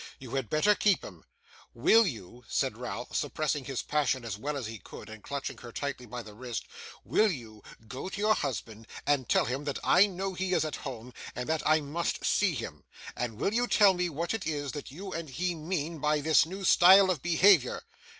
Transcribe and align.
You 0.17 0.31
had 0.31 0.49
better 0.49 0.73
keep 0.73 1.05
'em.' 1.05 1.25
'Will 1.75 2.07
you,' 2.07 2.43
said 2.49 2.75
Ralph, 2.75 3.15
suppressing 3.15 3.65
his 3.65 3.83
passion 3.83 4.25
as 4.25 4.35
well 4.35 4.57
as 4.57 4.65
he 4.65 4.79
could, 4.79 5.09
and 5.09 5.21
clutching 5.23 5.59
her 5.59 5.71
tightly 5.71 6.07
by 6.07 6.23
the 6.23 6.33
wrist; 6.33 6.65
'will 7.03 7.31
you 7.31 7.61
go 7.87 8.09
to 8.09 8.17
your 8.19 8.33
husband 8.33 8.87
and 9.05 9.29
tell 9.29 9.45
him 9.45 9.63
that 9.65 9.77
I 9.83 10.07
know 10.07 10.33
he 10.33 10.53
is 10.53 10.65
at 10.65 10.77
home, 10.77 11.13
and 11.35 11.47
that 11.49 11.61
I 11.67 11.81
must 11.81 12.25
see 12.25 12.55
him? 12.55 12.83
And 13.15 13.37
will 13.37 13.53
you 13.53 13.67
tell 13.67 13.93
me 13.93 14.09
what 14.09 14.33
it 14.33 14.47
is 14.47 14.71
that 14.71 14.89
you 14.89 15.13
and 15.13 15.29
he 15.29 15.53
mean 15.53 15.99
by 15.99 16.19
this 16.19 16.47
new 16.47 16.63
style 16.63 17.11
of 17.11 17.21
behaviour? 17.21 17.83